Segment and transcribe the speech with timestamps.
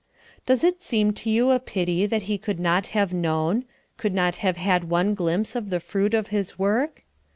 [0.47, 3.65] Does it seem to you a pity that he could not have known
[3.97, 7.05] could not have had one glimpse of the fruit of his work?